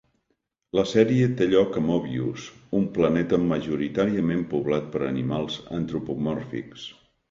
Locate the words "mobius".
1.91-2.47